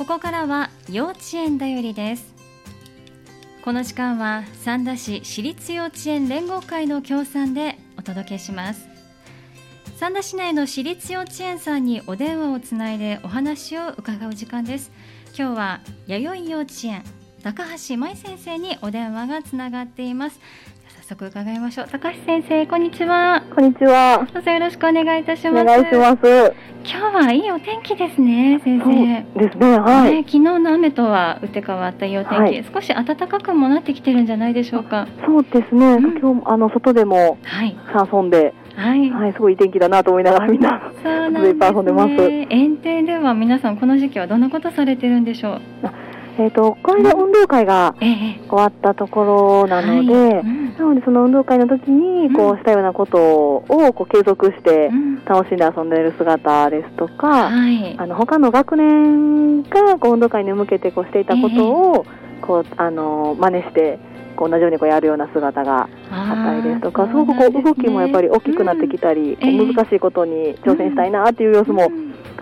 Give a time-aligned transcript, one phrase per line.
[0.00, 2.34] ここからは幼稚園だよりです。
[3.62, 8.88] この時間は三田市私立幼稚園連合会の協賛でお届けします。
[9.96, 14.90] 三田市内の私立幼稚園さんにお電話をつないでお話を伺う時間です。
[15.38, 17.04] 今日は弥生幼稚園
[17.42, 20.40] 高橋舞先生にお電話がつながっています。
[21.10, 21.88] 速伺いましょう。
[21.90, 23.42] 高橋先生こんにちは。
[23.56, 24.24] こんにちは。
[24.32, 25.62] どうぞよろしくお願いいたします。
[25.62, 26.54] お願いします。
[26.84, 29.40] 今日はいいお天気ですね先生。
[29.40, 35.08] ですねはい、ね、昨日の雨とは打って変わったいいお天気、はい、少し暖かくもなってきてるんじゃないでしょうか。
[35.26, 37.38] そうですね、うん、今日あの外でも
[37.92, 41.54] さ遊んで、はい、はい、すごいいい天気だなと思いながらみんなそうなんです、
[42.30, 45.90] ね、園庭では皆さんこの時期はどんなことされてるんでしょう？
[46.40, 50.40] えーと、この間運動会が終わったところなので、はい。
[50.40, 54.88] うん、なのでその運動会の時にこうしたようなことをこう継続して
[55.26, 62.06] 楽しんで遊んでいる姿ですとか、うん、あの他の学年がこう運動会に向けてこうしていたことを
[62.40, 63.98] こうあの真似して
[64.40, 71.90] こう同じようにこうやるような姿があったりですとかすごくこう動きもやっぱり大きくなってきたり、うん、難しいことに挑戦したいなっていう様子も、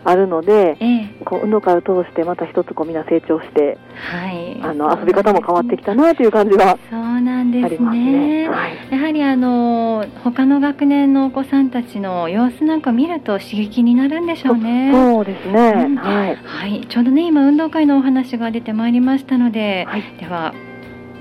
[0.04, 8.48] あるので、ええ、こう運動会を通してまた一つこうみんな成長して、はい、あの遊び方も変わってきたなという感じはそうなんですね。
[8.48, 14.92] はい、やはりあの他の学年のお子さんたちの様子なんか見ると刺激になるんでしょうね。
[14.92, 15.60] そうですね。
[15.76, 20.54] うん、はい、はい、ちょうどね今運動会のお話が出てまいりましたので、はい、では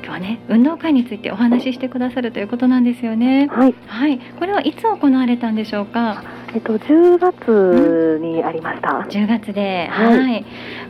[0.08, 3.48] 今日はね運動会についてお話ししてくださるということなんですよね。
[3.48, 3.76] はい。
[3.88, 4.20] はい。
[4.40, 6.24] これはいつ行われたんでしょうか？
[6.54, 8.94] えっと10月にありました。
[8.94, 10.46] うん、10月で、はい、はい。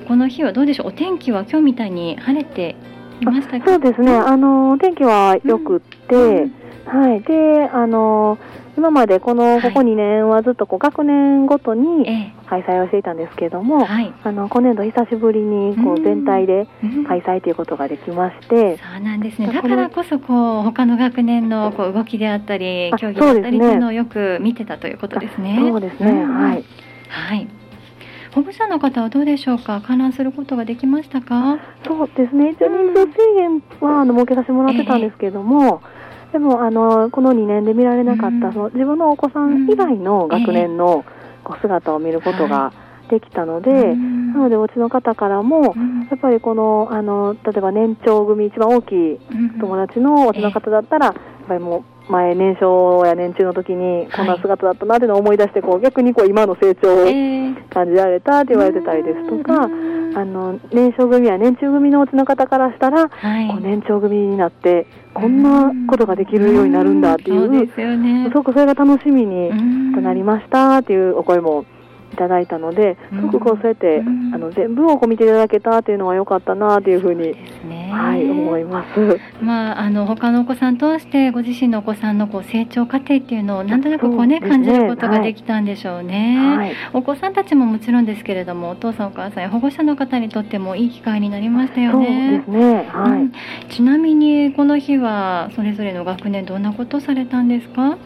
[0.07, 0.87] この日はどうでしょう？
[0.89, 2.75] お天気は今日みたいに晴れて
[3.65, 4.15] そうですね。
[4.15, 7.21] あのお天気は良くって、うん、はい。
[7.21, 8.37] で、あの
[8.77, 12.05] 今までこのここ2年はずっとこう学年ごとに
[12.47, 16.67] 開催をしていたんですけれども、はい、あの今年度久しぶりにこう全体で
[17.07, 19.47] 開催ということができまして、そうなんですね。
[19.51, 25.57] だからこそこう他の学年のこう動きであったり競技だったりというのをよく見てたということですね。
[25.59, 26.63] そうですね、はい、
[27.09, 27.47] はい
[28.37, 29.81] 保護者の方はどうでしょうか？
[29.81, 31.57] 観覧することができましたか？
[31.83, 32.51] そうですね。
[32.51, 35.97] 一応人数制限はあの設けさせてもらってたんですけれども、えー
[36.33, 41.05] でもあのこの2年で見られなかった、うん、その自分のお子さん以外の学年の
[41.43, 42.73] こう姿を見ることが
[43.09, 45.71] できたので、はい、なのでお家の方からも、や
[46.15, 49.19] っぱりこのあの例えば年長組一番大きい
[49.61, 51.15] 友達のお家の方だったら、やっ
[51.47, 57.05] ぱりもう前年少や年中の時にこんな姿だったなっていうのを思い出してこう逆にこう今の成長を
[57.69, 59.67] 感じられたって言われてたりですとか、あ
[60.25, 69.49] の年少組や年中組のお家の方からしたら、はい、こう年長組になってこんなことができるようになるんだっていう、うすね、すごくそれが楽しみに
[70.01, 71.76] なりましたっていうお声もい
[72.17, 77.33] ただいたので、すごくこうそうやって、あの全部をこう見ていただけたっていうのは良かったなっていうふうに。
[77.89, 79.17] はい、思います。
[79.41, 92.43] まあ、あの他のお子さん通してご自身のお子さんのこう成長過程っていうのをなんとなくこうね、ね、感じることができたんでしょうね、はい、お子さんたちももちろんですけれどもお父さんお母さんや保護者の方にとってもいい機会になりましたよね。
[92.45, 92.89] そうですね。
[92.89, 93.31] はい、うん、
[93.69, 97.97] ちなみにこの日はそれぞれの学年どんなことされたんですか？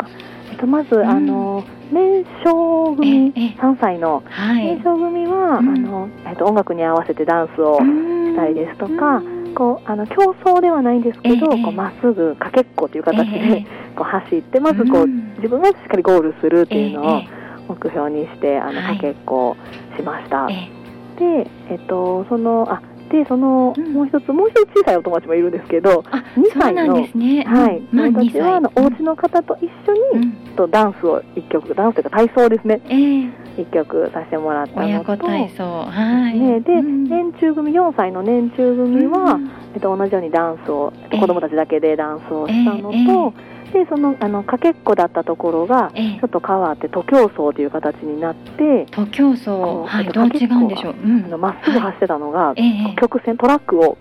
[0.58, 4.24] と、まず、うん、あの年少組3歳の
[4.56, 9.22] 年少組は、あのえっと、音楽に合わせてダンスをしたりですとか、
[9.56, 17.22] こうあの競争ではないんですけど、こうまっすぐかけっこという形で、こう走ってまずこう、自分がしっかりゴールするっていうのを
[17.68, 19.56] 目標にしてあのかけっこ
[19.98, 20.48] しました。
[20.48, 22.82] で、えっと、そのあ
[23.12, 36.40] でその、もう一つもう一つ小さいお友達もいるんですけど2歳の、ね、はい、まあ、友達はあのお家の方と一緒に、とダンスを一曲ダンスというか体操ですね、えー、一曲させてもらったのと体操、はい。
[36.40, 39.40] ね、で、年中組4歳の年中組は、
[39.74, 49.50] えっと、同じようにダンスを、えー、子供たちだけでダンスをしたのと、えーでそのあのかけっこだったところがちょっと変わって徒競走という形になって徒競走。
[49.88, 51.38] はいどう違うんでしょう。
[51.38, 53.98] ま、うん、っすぐ走ってたのが、はい、曲線トラックを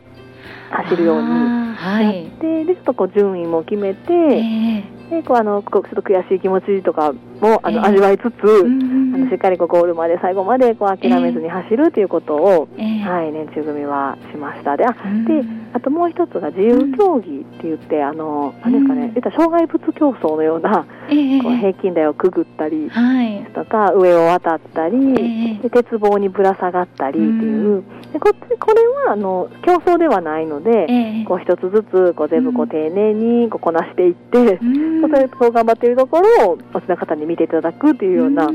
[0.71, 2.31] 走るようになって、はい、
[2.67, 8.29] でちょっとこう順位も決めて、えー、でこうあのちょっと悔しい気持ちとかもあの、味わいつつ、あ
[9.19, 14.77] のしっかりこうゴールまで最後までこう諦めずに走るということを、はい、年中組はしました。
[14.77, 20.85] であであともう一つが自由競技って言って、あの何ですかね、言った障害物競争のような、
[21.43, 22.91] こう平均台をくぐったりで
[23.47, 34.59] すとか、上を渡ったり、で鉄棒にぶら下がったりっていう、でここれはあの競争ではないので、こう一つずつこう全部こう丁寧にこうこなしていって、
[35.01, 38.49] それこう頑張っているところをおちの方に見ていただくっていうような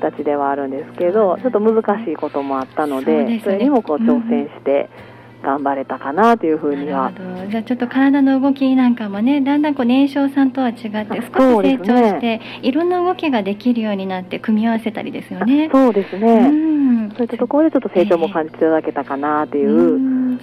[0.00, 4.88] 形ではあるんですけど、ちょっと難しいこともあったので、ね、それにもこう挑戦して。
[5.42, 7.12] 頑張れたかなというふうには。
[7.50, 15.68] じゃあちょっと体の動きなんかもねだんだんこう年少さんとは違って少し成長して、ね、いろんな動きができるようになって組み合わせたりですよね。
[15.72, 19.72] そうですね、うん、そういったところでちょっと成長も感じていただけたかなという、え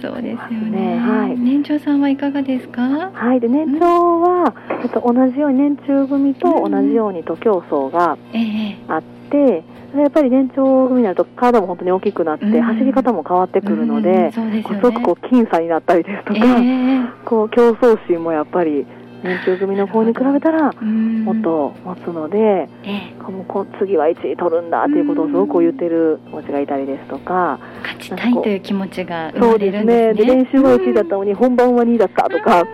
[0.00, 2.82] そうですよね、はい、年長さんはいかがですか？
[3.12, 3.40] はい。
[3.40, 8.16] で年長は、えっと、同じように年中組と同じように徒競走が
[8.88, 14.40] あって、えーやっぱり年長組になると体も本当に大きくなって、走り方も変わってくるので、す
[14.80, 18.86] ごくこう僅差になったりですとか、えー、こう競争心もやっぱり
[19.24, 30.04] 年中組の方に比べたらもっと持つので、えー、もう次は1位取るんだっていうことをすごく言ってる子たちがいたりですとか勝ちたいという気持ちが生まれるんですね。
[30.04, 30.24] そうですね。
[30.24, 32.64] で練習は1位だったのに本番は2位だったとか。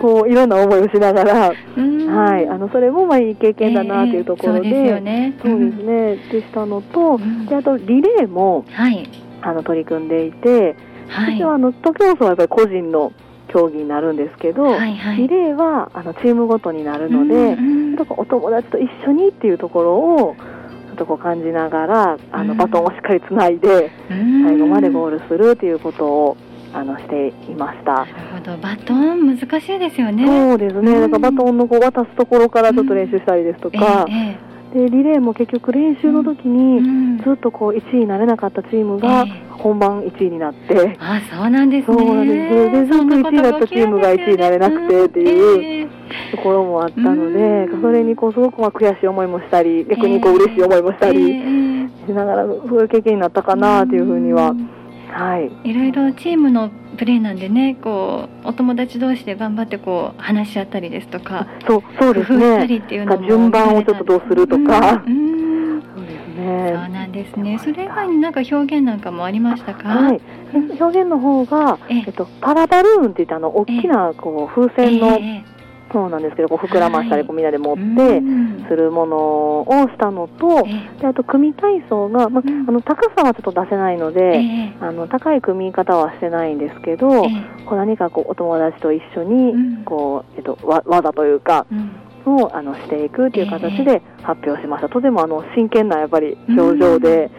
[0.00, 7.18] こういろんな思いをしながら、はい、あのそれもまあいい経験だなというところで、えー、そうですね、そうですね、でしたのと、
[7.48, 9.08] であとリレーも、はい、
[9.42, 10.76] あの取り組んでいて、
[11.08, 13.12] はい、私はあの徒競走はやっぱり個人の
[13.48, 20.36] 競技になるんですけど、はいはい、リレーはあのチームごとになるので、うんうん、お友達と一緒にっていうところを
[20.88, 26.36] ちょっとこう感じながらあのバトンをしっかりつないで、最後までゴールするということを
[26.72, 27.92] あのしていました。
[27.94, 28.56] なるほど。
[28.58, 30.26] バトン難しいですよね。
[30.26, 34.38] そうですね、だからバトンのこう渡すところからちょっと練習したりですとか、うんえ
[34.74, 41.96] え、でリレーも結局練習の時にずっとこう1位になれなかったチームが本番1位になって、え、あそうなんですね。
[41.96, 42.70] そうなんです。
[42.70, 45.90] でずっと1位になったチームが1位になれなくてっていう
[46.30, 54.54] ところもあったので、それにこうすごくまあ悔しい思いもしたり逆にこう嬉しい思いもしたりしながらそういう経験になったかなというふうには、
[55.10, 62.66] はい、いろいろチームのプレーなんでねこうお友達同士で頑張ってこう話し合ったりですとかそうそうですね。
[63.26, 66.72] 順番をちょっとどうするとか、うん、そうですね。
[66.74, 67.58] そうなんですね。
[67.58, 70.20] それ以外になんか表現なんかもありましたか、はい、
[70.80, 75.44] 表現の方が、えっと、パラバルーンっていったあの大きなこう風船の、え
[75.92, 78.22] そうなんですけどこう膨らましたりこうみんなで持って
[78.68, 79.16] するもの
[79.60, 80.64] をしたのと、
[81.00, 84.40] であと組体操が、まあの高さはちょっと出せないので、
[84.80, 87.28] あの高い組み方はしてないんですけど、こ
[87.72, 91.66] う何かこうお友達と一緒にこう、えっと、わ技というか、
[92.26, 94.88] をあのしていくという形で発表しました。
[94.88, 97.30] とてもあの真剣なやっぱり表情で。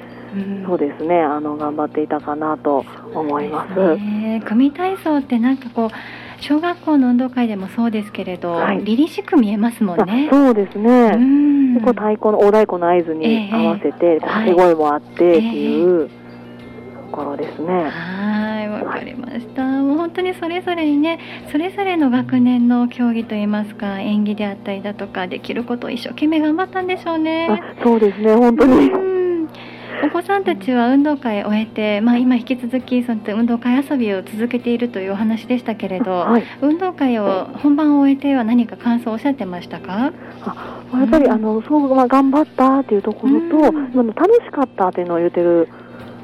[0.67, 2.85] そうですねあの頑張っていたかなと
[3.15, 4.45] 思います。
[4.45, 5.89] 組体操ってなんかこう
[6.41, 10.29] 小学校の運動会でもそうですけれど、はい、凛々しく見えますもんね。
[10.31, 11.11] そうですね。
[11.73, 16.09] でこう太鼓の大太鼓の合図に合わせて、えー、掛け声もあってっていう。
[17.09, 17.89] ところですね。
[17.89, 19.63] はい、わかりました。
[19.63, 21.19] もう本当にそれぞれにね、
[21.51, 27.49] それぞれの学年の競技といいますか、演技であったりだとか、できることを一生懸命頑張ったんでしょうね。
[27.83, 29.18] そうですね、本当に。
[30.03, 40.13] お子さんたちは運動会を終えて、まあ、今引き続きその運動会遊びを続けているというお話でしたけれど、はい、運動会を本番を終えては何か感想をおっしゃってましたか？
[40.41, 45.67] あやっぱり、うん、あのそう、まあ、頑張ったっていうところと、うん、楽しかったっていうのを言ってる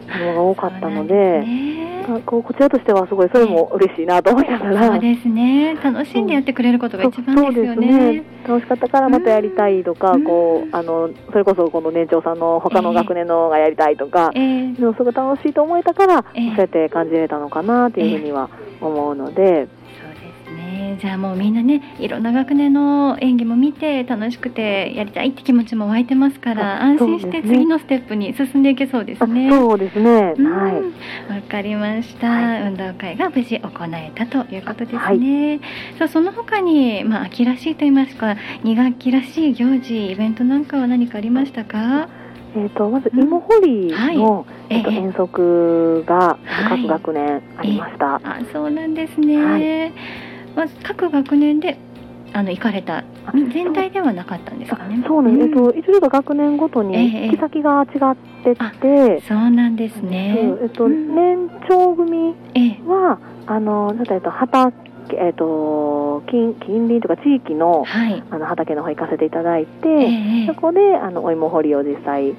[0.07, 1.94] のが多かったので。
[2.25, 5.75] こうこちらとしてはすごいそれも嬉しいなと思いながら、そうですね。
[5.75, 8.11] 楽しんでやってくれることが一番ですよね。
[8.15, 18.49] ね、楽しかったからまたやりたいとか、こうあのそれこそこの年長さんの他の学年のがやりたいとか、えー、でもすごい楽しいと思えたから、えー、そうやって感じれたのかなというふうには
[18.81, 19.67] 思うので。
[21.01, 29.49] じゃあもうみんなねいろんな学年の演技も見て楽しくてやりたいって気持ちも湧いてますから安心して次のステップに進んでいけそうですね。
[29.51, 30.09] そうですね。
[30.09, 30.33] は
[31.29, 31.35] い。
[31.35, 34.97] わかりました、はい、運動会が無事行えたということですね。
[34.99, 35.59] はい、
[35.97, 42.07] さあその他にまあ秋らしいと言いますか2学期らしい行事イベントなんかは何かありましたか？
[42.57, 46.37] えーと、まず芋掘りの、はい、えー、と遠足が
[46.69, 48.05] 各学年ありました。
[48.05, 49.43] はい、あそうなんですね。
[49.43, 49.93] はい
[50.55, 51.77] まず各学年で
[52.33, 53.03] あの行かれた
[53.53, 55.03] 全体ではなかったんですかね。
[55.07, 55.47] そうなんです。
[55.47, 60.37] うん、えっと一度学年ごとに行き先が違ってて、えそうなんですね。
[60.61, 62.35] えっと、年長組
[62.85, 64.75] は、あのえっと畑
[65.17, 72.35] えっと近近隣とか地域の,、はい、あの畑の方行かせていただいて、えそこであのお芋掘りを実際し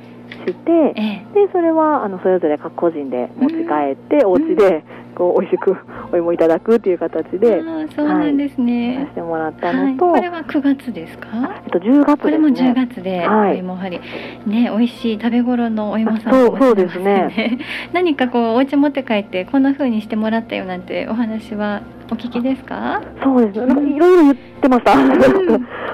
[0.52, 0.94] て、
[1.32, 4.84] でそれはあのそれぞれ各個人で持ち帰って、うん、お家で
[5.16, 5.74] こう美味しく
[6.12, 7.62] お芋いただくっていう形で、
[7.96, 11.28] そうなんですね、はい、させてもらったのと、はい、これは9月ですか？
[11.64, 12.16] えっと10月ですね。
[12.16, 14.00] これも10月で、お芋はり
[14.46, 17.58] ね美味しい食べ頃のお芋さんそうそうですね。
[17.92, 25.08] 何かこうお家持って帰ってこんな風にしてもらったよなんてお話はお聞きですかそうですねなんかいろいろ言ってました、ん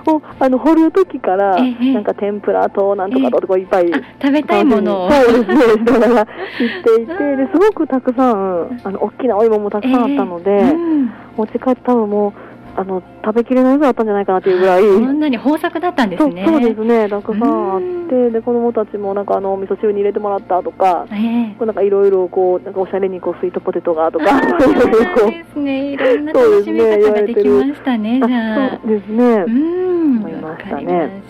[0.05, 6.27] もうあの掘る時から、ええなんか天ぷらとなんとかととかいっぱい、あ食べたいものをそうですね、しながら
[6.59, 12.33] 言っていて、ですごくたくさん、あの大きなお芋もたくさんあったので、ええうん持ち帰って多分もう
[12.75, 14.83] あの食べきれないぐらいあったんじゃないかなっていうぐらい。
[14.83, 24.27] そんなに豊作だったんですねそうですね、たくさんあっうんて、で子供たちもなんかあの味噌汁に入れてもらったとか、ええこうなんかいろいろこうなんかおしゃれにこうスイートポテトがとか、
[24.61, 25.93] そうですね。
[25.93, 28.21] いろんな楽しみ方ができましたね。
[28.27, 28.81] じゃああ。
[28.83, 29.25] そうですね。
[29.25, 31.23] うん、思いましたね。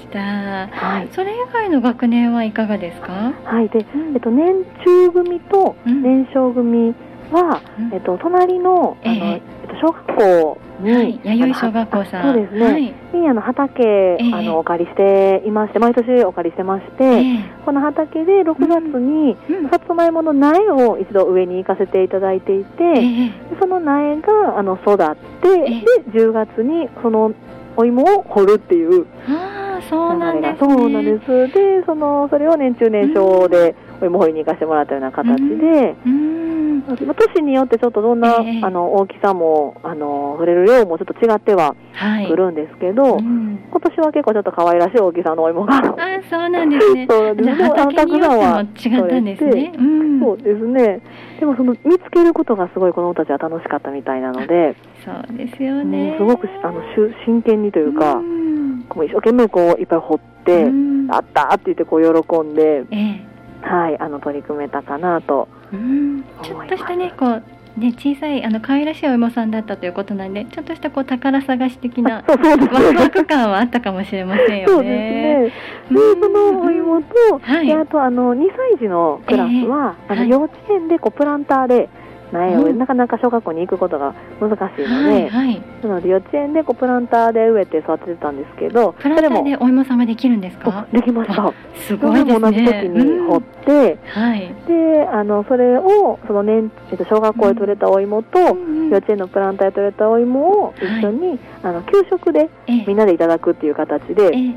[0.73, 1.09] はい。
[1.13, 3.33] それ以外の学年はいかがですか？
[3.45, 3.69] はい。
[3.69, 6.95] で、うんえっと年中組とうん年少組
[7.31, 7.95] は、うん。
[7.95, 12.23] えっと隣のあの、えええっと小学校に、はい、弥生小学校さん。
[12.23, 12.65] そうですね。
[12.65, 12.95] はい。
[13.13, 14.35] にあの畑、ええ。
[14.35, 17.45] あのお借りしていまして毎年お借りしてまして、ええ。
[17.65, 19.71] この畑で6月に、うん。
[19.71, 27.33] さつまいもの苗を一度上に行かせていただいていて、その苗があの育って、えで10月にその
[27.77, 29.07] お芋を掘るっていう
[29.89, 30.69] そうなんですね。
[30.69, 31.49] がそうなんです。
[31.55, 36.79] でそのそれを年中年少でお芋掘りに行かせてもらったような形で、うん。
[36.81, 36.97] まあ
[37.35, 42.29] 年によってちょっとどんな、ええあの大きさもあの触れる量もちょっと違ってははい。
[42.29, 45.93] くるんですけど、うん今年は結構ちょっと可愛らしい大きさのお芋がああ、
[46.29, 47.07] そうなんですね。
[47.11, 49.73] そうですじゃあ畑によっても違ったんですね。
[49.79, 50.21] うん。
[50.21, 51.01] そうですね
[51.41, 56.15] でもその見つけることがすごい子供たちは楽しかったみたいなので、そうですようんね。
[56.19, 63.32] すごくあのしゅ真剣にというか、うんこう一生懸命こういっぱい掘って、うんあったって言ってこう喜んで、ええ
[63.63, 65.49] はい、あの取り組めたかなと。
[65.73, 67.43] うんちょっとしたねこう
[67.81, 72.23] ね小さいあの可愛らしいお芋さんだったということなんでちょっとしたこう宝探し的な。
[72.29, 74.67] ワクワク感はあったかもしれませんよね。
[74.67, 75.53] そうで
[75.89, 76.05] すね。
[76.15, 81.89] で、そのお芋と、はいであとあの2歳児のクラスは、あのええはい幼稚園でこうプランターで
[82.33, 85.63] 苗をうんなかなか小学校に行くことが難しいので、はいはい。
[85.83, 90.87] なので幼稚園でこうプランターで植えて育ててたんですけど、プランターそれもでお芋さんができるんですあか？
[90.93, 91.53] できました。
[91.87, 92.41] すごいですね。
[92.41, 94.55] 同じ時に掘って、はい。
[94.67, 104.55] であのそれをその年、えっと、小学校で採れたお芋と、うん幼稚園のプランターで採れたお芋を一緒に、あの給食でええみんなでいただくっていう形でええ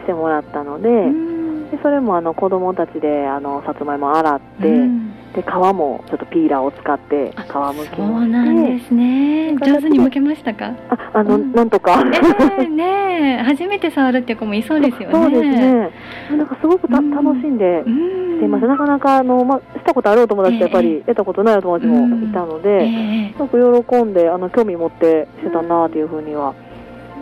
[0.00, 9.54] してもらったので,、うんでそれもあの子供たちであのさつまいも洗って、うんで皮もちょっとピーラーを使って皮あむきそうなんですね。
[9.54, 10.72] 上手に剥けましたか？
[10.88, 12.04] ああの、うんなんとか。
[12.58, 15.12] ええねえ初めて触るっていう子もいそうですよね。
[15.12, 15.90] そうですね。
[16.36, 18.34] なんかすごくた、うん楽しんでうん。
[18.34, 18.68] していました。
[18.68, 26.54] なかなかあの、ま、したことあるお友達やっぱえりやったことないお友達もいたので、ええすごく喜んであの興味持ってしてたなというふうには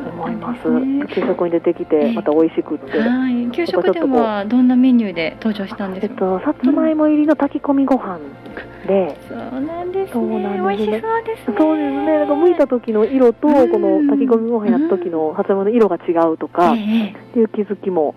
[0.09, 0.68] 思います。
[0.68, 2.99] ね給食に出てきえてえまた美味しくって。
[2.99, 3.50] はい。
[3.50, 6.12] 給食ではどんなメニューで登場したんですか？
[6.12, 8.18] えっと、さつまいも入りの炊き込みご飯
[8.87, 10.42] で、そうなんですそうね。
[10.42, 11.56] なんですね美味しそうですね。
[11.59, 18.14] そうですね、なんか剥いた時の色と、うんこの炊き込みご飯やった時のさつまいもの色が違うとか、っええていう気づきも、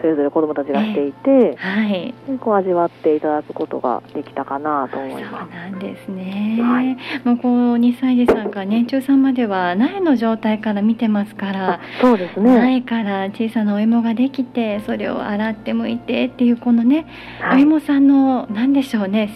[0.00, 2.14] それぞれ子供たちがしていて、はい。
[2.28, 6.58] でこう味わっていただくことができたかなと思いそうまなんですね。
[6.60, 11.52] はいもうこう2歳児さんから年中さんまでは苗の状態から見てますかす。
[11.52, 11.80] らあ。
[12.00, 12.50] そうですね。
[12.58, 17.06] 苗から小さなお芋ができてそれを洗って剥いてっていうこのね、
[17.40, 19.30] はいお芋さんの何でしょうね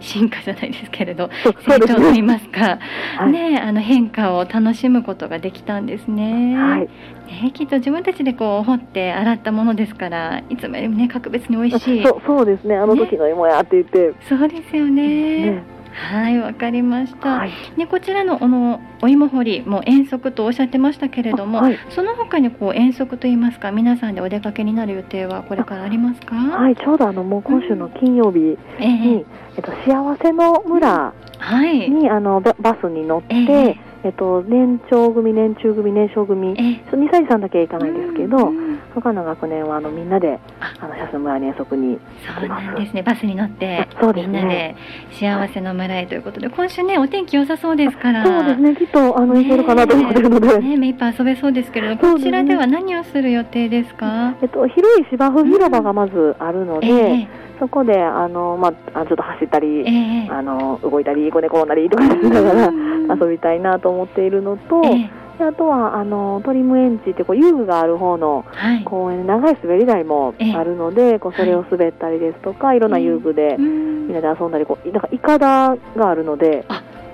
[0.00, 1.30] 進化じゃないですけれど
[1.66, 1.78] 成。
[1.80, 2.78] 長といいますか、
[3.18, 6.56] はいねあの変化を楽しむことができたんですね。
[6.56, 6.88] はい。
[7.26, 12.02] ねきっと自分たちでこう掘って洗ったものですからいつもよりもね格別に美味しい。
[12.06, 15.52] そうそうですね、あの時の芋やって言って、そうですよね。
[15.52, 15.62] ね
[15.94, 17.28] はい、わかりました。
[17.38, 17.52] はい。
[17.76, 26.34] ね、こちらのあのお芋掘りも遠足とおっしゃってましたけれども、はいその他にこう遠足といいますか皆さんでお出かけになる予定はこれからありますか？
[26.34, 29.24] はい、ちょうどあのもう今週の金曜日ええに、
[29.56, 31.88] えっと、幸せの村はい。
[31.88, 36.84] にあのババスに乗って、えええっと、年長組、年中組、年少組、ええ。
[36.90, 40.72] そう2歳児さんだけ行かないんですけど、うん他の学年はあのみんなであ。
[40.78, 41.98] あの幸せの村に遠足に
[42.38, 43.02] そうなんですね。
[43.02, 44.38] バスに乗ってあそうですね。
[44.38, 44.76] みんなで
[45.10, 48.24] 幸せの村へということで、今週ねお天気良さそうですから。
[48.24, 54.36] そうですね、きっとあの行けるかなと思ってるので、ね、目いっぱい遊べそうですけれど、こちらでは何をする予定ですか？
[54.40, 57.28] えっと、広い芝生広場がまずあるので、え
[57.64, 60.28] そこであの、まあ、あちょっと走ったえり、ええ。
[60.30, 63.20] あの動いたり、こね転んだりとかしながらうん。
[63.22, 65.10] 遊びたいなと思っているのと、ええ。
[65.38, 68.84] であとはあのトリムエンチってこう遊具がある方のはい。
[68.84, 74.08] 公園で長い滑り台もあるので、こうそれを滑ったりですとか、いろんな遊具でうん。
[74.08, 76.66] みんなで遊んだりこうなんかいかだがあるので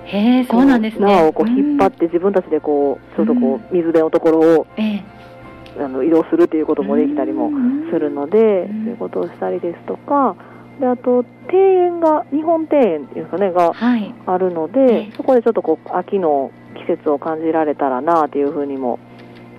[0.06, 1.06] へえ、そうなんですね。
[1.06, 4.66] 縄をこう引っ張って自分たちでこうちょっとこう水辺のところを
[5.78, 10.36] あの移動するっていうこともできたりもうんするので、うんそういうことをしたりですとか
[10.80, 14.14] であと庭園が日本庭園っていうんですかねがはい。
[14.26, 18.98] あるので、ええそこでちょっとこう秋の季節を感じられたらなというふうにも、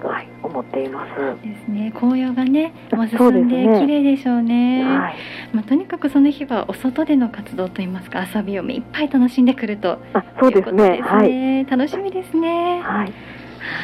[0.03, 1.45] はい、思っています。
[1.45, 1.91] ですね。
[1.95, 4.83] 紅葉がね、もう進んでね綺麗でしょうね。
[4.83, 5.15] はい、
[5.53, 11.01] まあとにかくその日はお外での活動といいますか遊びを目いっぱい楽しんでくるとあそうですいうことね。
[11.01, 12.81] はい、ね楽しみですね。
[12.81, 13.13] はい、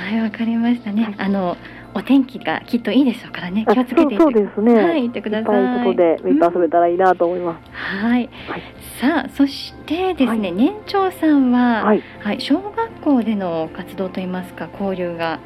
[0.10, 1.04] はい、わかりましたね。
[1.04, 1.56] はいあの
[1.98, 3.66] お天気がきっといいでしょうからね。
[3.68, 4.76] あ気をつけていそうですね。
[4.76, 5.62] はい、行ってください。
[5.62, 7.72] いっぱい外でいっぱい遊べたらいいなと思います。
[7.72, 8.12] はい。
[8.12, 8.30] はい
[9.02, 15.40] さあ、そしてですね、はい年長さんは、はい、はい、小学校での活動といいますか、交流が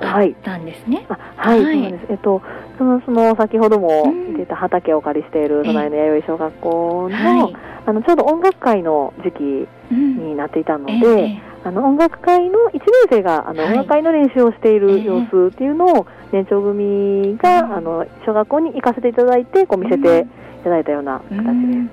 [0.00, 1.06] はいったんですね。
[1.08, 2.06] あはい、はいそうです。
[2.10, 2.42] えっと
[2.76, 7.56] そのその先ほどもうん言っていた畑をお借りしている隣の弥生小学校の、はい。
[7.86, 10.28] あのちょうど音楽会の時期うん。
[10.30, 10.92] になっていたので。
[10.92, 13.72] ええあの音楽会の1年生があの、はい。
[13.72, 20.26] 音楽会の練習をしていええる様子っていうのを年長組が、うんあの小学校に行かせていただいてこう見せて
[20.60, 21.46] いただいたようなう形です。
[21.46, 21.90] ん。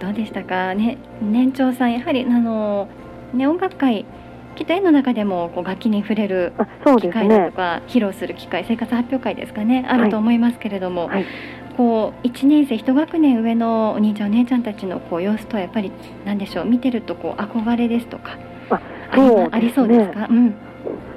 [0.00, 0.74] どうでしたか？
[0.74, 2.88] ね、年長さん、やはりあの、
[3.34, 4.04] ね、音楽会、
[4.56, 6.52] きっと絵の中でもこう楽器に触れる
[7.00, 7.52] 機会だとね。
[7.52, 11.24] か、披露する機会、生活発表会ですかね、あると思いますけれども、はい。
[11.76, 15.90] こう1年生、1学年上のお兄ちゃん、お姉ちゃんたちのこう様子とはやっぱり、
[16.26, 18.36] なんでしょう、見てるとこう憧れですとか、
[19.14, 20.46] そうありそうですか、うん。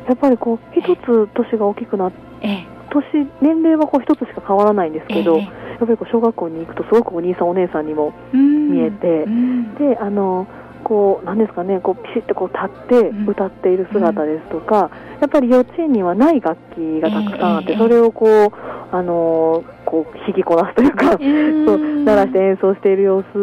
[0.07, 2.67] やっぱりこう一つ年が大きくなっええ。
[2.89, 8.71] 年年齢はこう一つしか変わらないんですけど、えやっぱりこう小学校に行くとすごくお兄さんお姉さんにもうん。
[8.71, 9.75] 見えてうん。
[9.75, 10.47] であの
[10.83, 13.29] こうなんですかねこうピシッとこう立ってうん。
[13.29, 23.39] 歌っている姿ですとか、やっぱり幼稚園にはない楽器がたくさんあって、ええそれをこうあのこう弾きこなすというか、うん そう鳴らして演奏している様子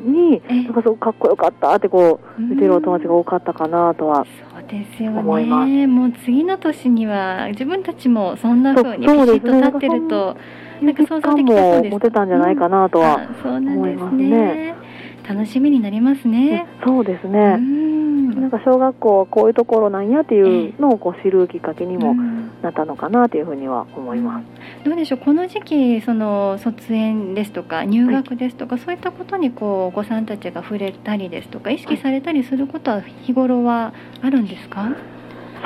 [0.00, 0.62] に、ええ。
[0.64, 5.86] なんかすごくかっこよかったってこう見てるお友達が多かったかなとは、そうですよね。
[5.86, 10.36] もう次の年には自分たちもそんな風にピそうシッと立ってると、
[10.82, 14.74] いう実感も持てたんじゃないかなとは、思いますね。
[15.28, 16.66] 楽しみになりますね。
[16.84, 18.40] そうですうね、ん。
[18.40, 22.42] なんか小学校はこういうところなんやっていうのをこう知るきっかけにもうん。
[22.62, 24.44] なったのかなというふうには思います。
[24.84, 34.90] どうでしょうこの時期その卒園ですとか入学ですとか、そういったことにこうお子さんたちが触れたりですとか意識されたりすることは日頃はあるんですか？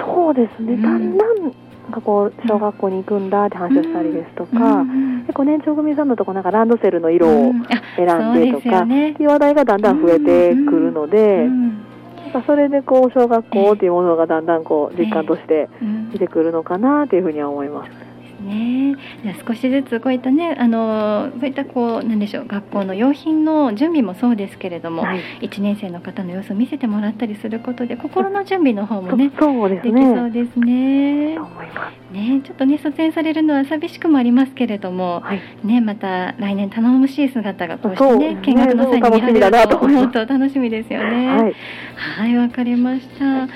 [0.02, 0.82] そうですね、うん。
[0.82, 1.52] だんだん
[1.86, 7.52] なんかこう小学校に行くんだって話をしたりですとか、うん結構年長組さんのとこなんかランドセルの色を
[7.96, 9.10] 選んでとそうですよか、ね。
[9.10, 11.82] っていう話題がだんだん増えてくるので、うん
[12.26, 16.10] なんかそれでこう小学校っていうものがだんだんこう実感としてうん。
[16.10, 18.05] 出てくるのかなというふうには思います。
[18.46, 30.30] ねじゃあ少しずつこういったねあのこういったこうなんでしょう学校の用品の準備もそうですけれども、はい、1年生の方の様子を見せてもらったりすることで心の準備の方もねそそうですできそうね。
[30.30, 32.05] ですねと思います。
[32.16, 41.28] ねちょっとね卒園されるのは寂しくもありますけれどもはい、ねまた来年頼もしい姿がこうしてね見学の際に見られると思うと楽しみですよね。
[41.28, 41.54] はい、
[41.94, 43.46] はい、わかりました。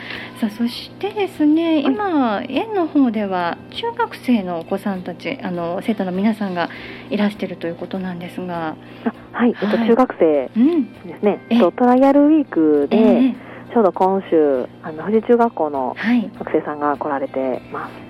[0.40, 6.70] さあ、そしてですね、今、園の方では中学生のお子さんたち、あの生徒の皆さんが
[7.10, 8.76] いらしているということなんですが。
[9.04, 10.92] あはい、えっとはい中学生うん。
[11.06, 11.40] ですね。
[11.50, 16.30] ええっとトライアルウィークで、ええちょうど今週あの富士中学校のはい。
[16.38, 17.90] 学生さんが来られてます。
[17.90, 18.09] あ、そ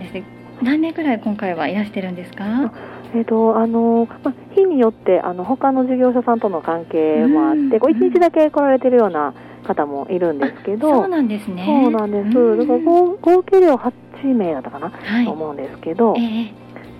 [0.00, 0.24] ですね。
[0.62, 2.44] 何名ぐらい今回はいらしてるんですか？
[3.14, 9.32] えっ、とあのまあ日によってあの他の事業者さんとの関係もあって、うんこう一日だけ来られてるような
[9.66, 11.64] 方もいるんですけど、そうなんですね。
[11.66, 12.38] そうなんです。
[12.38, 13.78] うんだから合合計では
[14.22, 15.30] 8名だったかな、はいと。
[15.32, 16.52] 思うんですけど、ええ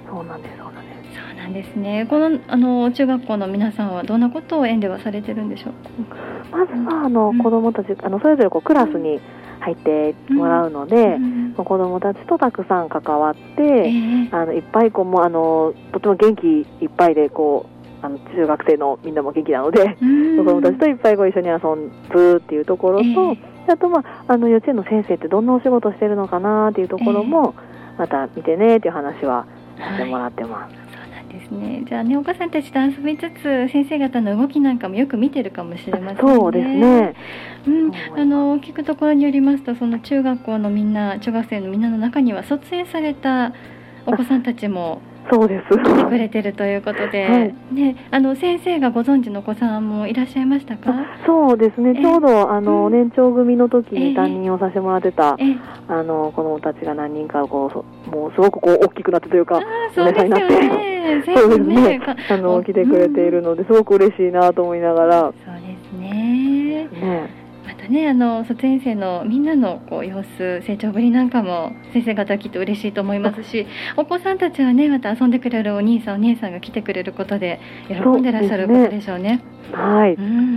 [0.08, 1.10] そうなんですそうなんです。
[1.14, 2.06] そうなんですね。
[2.08, 6.04] このあの中学校の皆さんはどんなことを園ではされてるんでしょう？
[6.04, 6.16] か。
[6.50, 9.20] まずはあの、うん子どもたちあのそれぞれこうクラスに
[9.60, 13.62] 入ってもらうので、うん子どもたちとたくさん関わって。
[13.62, 16.46] ええあのいっぱいこうもうあのとても元気
[16.82, 17.66] いっぱいでこ
[18.02, 21.58] うあの中学生のみんなも元気なので、うん子供たちといっぱいご一緒に遊
[22.10, 27.54] ぶっていうところと、えあと、まあ、あの幼稚園の先生ってどんなお仕事してるのかなっていうところも、
[27.98, 29.46] また見てねっていう話は
[29.78, 30.89] させてもらってます。
[31.30, 31.82] ですね。
[31.86, 36.34] じゃあね、お子さんたちと遊びつつ、先生方の動きなんかもよく見てるかもしれませんね。
[36.34, 37.14] そうですね。
[37.66, 43.54] うん、あの聞くところによりますと、その中学校のみんな、中学生のみんなの中には卒園された
[44.06, 45.78] お子さんたちもそうです。
[45.78, 50.92] 来てくれてるということで、はいね、あの先生がご存知のお子さんもいらっしゃいましたか？
[51.26, 51.94] そうですね。
[51.96, 55.56] えちょうどあの、うん年長組の時ええに担任をさせてもらってた、え、
[55.88, 59.60] あの子供たちが何人かこうそもうすごくこう大きくなってというか、
[59.94, 61.22] そうですよね。
[61.24, 66.88] そうですねぜひかあの来てくれているのですごく嬉しいなと思いながら、そうですね。
[66.88, 67.39] ね。
[67.70, 79.40] またねあの卒園生のみんなのこう様子成長ぶりなんかも先生方はきっと嬉しいと思いますしお子さんたちはねまた遊んでくれるお兄さんお姉さんが来てくれることで喜んでらっしゃることでしょうね。
[79.72, 80.56] はい、うん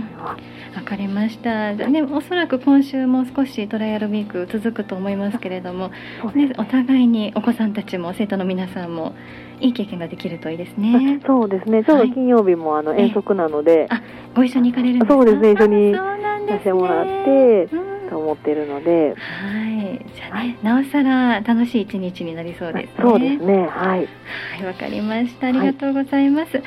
[0.74, 1.76] わかりました。
[1.76, 5.92] じゃね、おそらく今週も少しトライアルウィーク続くと思いますけれども、
[6.34, 9.14] ね、お互いにお子さんたちも生徒の皆さんも
[9.60, 11.20] いい経験ができるといいですね。
[11.26, 11.84] そうですね。
[11.84, 14.02] ちょうど金曜日もあの遠足なので、あ、
[14.34, 15.14] ご一緒に行かれるんですか？
[15.14, 15.52] そうですね。
[15.52, 17.68] 一緒にさせてもらって、
[18.10, 20.04] と思ってるので、はい。
[20.14, 22.92] じゃあね、なおさら楽しい一日になりそうですね。
[23.00, 23.66] そうですね。
[23.66, 23.98] はい。
[23.98, 25.46] はい、わかりました。
[25.46, 26.52] ありがとうございます。
[26.52, 26.60] で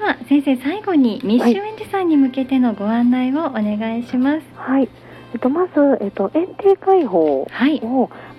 [0.00, 4.42] は先生最後に密集園児さんに向けてのご案内をお願いします。
[4.54, 4.88] はい。
[5.34, 7.82] えっと、まず、えっと、園庭開放を、はい、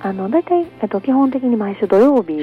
[0.02, 2.34] あの大体、えっと、基本的に毎週土曜日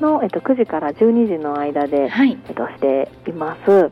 [0.00, 3.90] の、はい、えっと、9時から12時の間で、はい、えっと、しています。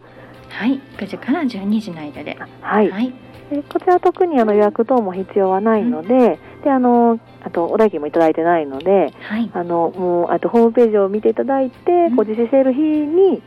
[0.51, 2.37] はい、9時から12時の間で。
[2.61, 2.91] はい。
[2.91, 3.13] はい、
[3.51, 13.43] でこちら特にあの予約等も必要はないので、うん、であのあとお代金もいただいてないので、はい、あのもうあとホームページを見ていただいて、うん、ご自している日に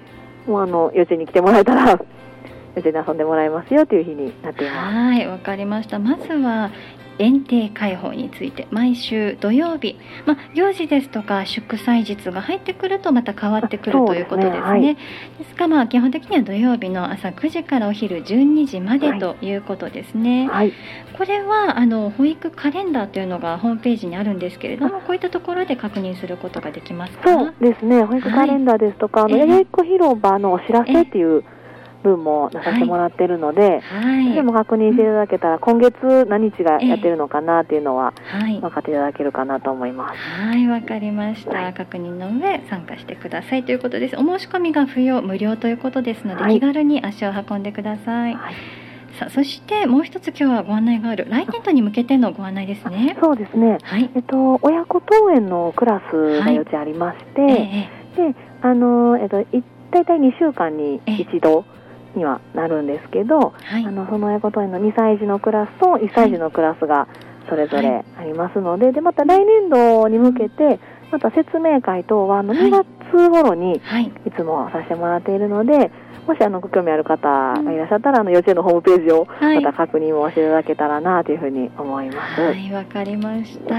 [0.47, 1.99] もうあの幼稚園に来てもらえたら
[2.75, 4.95] 遊んでもらえますよという日になっています。
[4.95, 5.99] はい、わかりました。
[5.99, 6.71] まずは
[7.19, 14.53] 園庭開放について毎週土曜日、まあ、行事ですとか祝祭日が入ってくるとまた変わってくるということですね。
[14.53, 14.95] です、ねはい、で
[15.49, 20.47] すからまあ基本的には土曜日の朝9時からお昼12時までということですね。
[20.47, 20.73] はい、
[21.17, 27.29] これはあの保育カレンダーというのがホームページにあるんですけれども、こういったところで確認することができますか？
[27.29, 28.03] そうですね。
[28.03, 31.43] 保育カレンダーですとか、はい、あのややいっこ広場のお知らせっていう。
[32.03, 38.13] 分も出させてもらってるので、はい、でも確認していただけたら、今月何日がやってるのかなっていうのは
[38.61, 40.17] 分かっていただけるかなと思います。
[40.17, 44.15] はいわかりました、はい、確認の上参加してくださいということです。
[44.17, 48.35] お申し込みが不要無料ということですので、はい、気軽に足を運んでください。
[48.35, 48.53] はい
[49.19, 53.15] さあそしてもう一つ今日はご案内がある来年度に向けてのご案内ですね。
[53.21, 53.77] そうですね。
[53.83, 54.09] はい。
[54.15, 61.65] えっと親子登園のクラスが予知ありまして、はいえー、であのえっとい大体2週間に一度
[62.15, 67.07] にはなるんですけど、はい、あのその親子登園の2歳児のクラスと1歳児のクラスが
[67.49, 70.79] それぞれありますので、はい、でまた来年度に向けて
[71.11, 72.87] また説明会等はあの2月
[73.29, 73.81] 頃にい。
[74.35, 75.91] つもさせてもらっているので、
[76.27, 77.27] もしあのご興味ある方
[77.61, 82.41] がいらっしゃったら、あの幼稚園のホームページをまた確認をしていただけたらなというふうに思います。
[82.41, 83.75] はい、わかりました。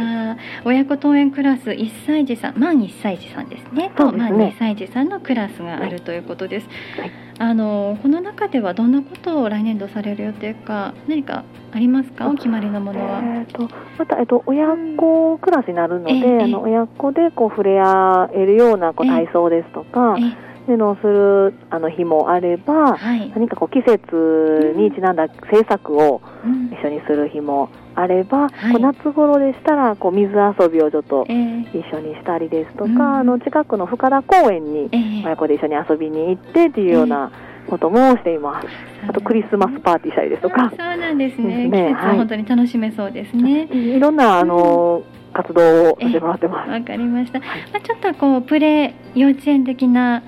[0.64, 3.92] 親子登園クラス1歳児さん、満1歳児さんですね。
[3.96, 6.68] と、ね、満2歳児さんのクラスがあるということです。
[6.98, 12.28] はい、あのこの中ではどんなことを来年度される予定か何かありますか？
[12.28, 13.20] お決まりのものは。
[13.22, 13.68] えっ、ー、と
[13.98, 20.16] またえっ、ー、と親子クラスになるので、えー、あの親子でこう触れ合えるようなこう体操ですとか。
[20.18, 26.22] えーでのするあの日もあれば、はい、何かこう季節にちなんだ制作を
[26.70, 34.90] 一緒にする日もあれば、うんこう夏頃でしたらこう水遊びをちょっと一緒にしたりですとか、えー、あの近くの深田公園に
[35.24, 37.30] 親子で一緒に遊びに行ってっていうような、
[37.66, 38.68] こともしています。
[39.08, 40.70] あとクリスマスパーティーしたりですとか。
[40.70, 41.68] そうなんですね。
[41.68, 43.66] ね季節は本当に楽しめそうですね。
[43.70, 46.70] はい、いろんなあの、うん、活動をしてもらってます。
[46.70, 47.40] わかりました。
[47.40, 50.22] まあちょっとこうプレ幼稚園的な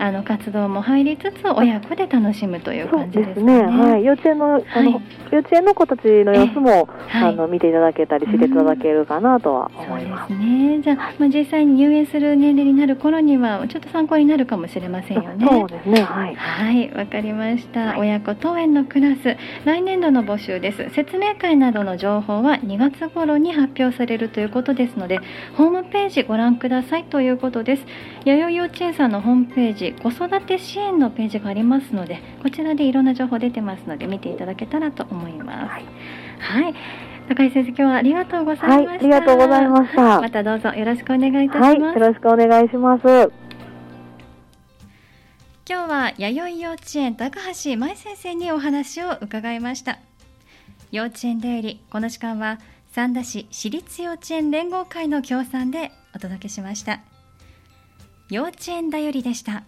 [0.00, 3.34] あの活動も入りつつ親子で楽しむという感じですね。
[3.34, 4.84] すねはい、幼稚園のあの、はい、
[5.30, 10.32] 幼稚園の子たちの様子も、はい、あの見ていただけたり知っていただけるかなとは思います。
[10.32, 10.80] そうですね。
[10.80, 15.46] じゃあ、まあ実際に入園する年齢になる頃にはちょっと参考になるかもしれませんよね。
[15.46, 16.02] そうですね。
[16.02, 16.34] はい。
[16.34, 17.98] はい、わかりました。
[17.98, 19.36] 親子登園のクラス
[19.66, 20.88] 来年度の募集です。
[20.94, 25.20] 説明会などの情報は2月頃に発表されるということですので、
[25.58, 27.84] ホームページご覧くださいということです。
[28.24, 35.72] 弥生幼稚園さんのホームページ子育て支援のページがありますのでこちらでいろんな情報出てますので見ていただけたらと思います。
[35.72, 36.74] はい、はい
[37.28, 40.20] 高井先生今日はありがとうございました、はい、ありがとうございました。
[40.20, 41.62] またどうぞよろしくお願いいたします。
[41.62, 43.50] はい、よろしくお願いします。
[45.68, 50.00] 今日は弥生幼稚園高橋舞先生にお話を伺いました。
[50.90, 52.58] 幼稚園出入りこの時間は
[52.90, 57.00] 三田市私立幼稚園連合会の協賛でお届けしました。
[58.28, 59.62] 幼稚園だよりでした。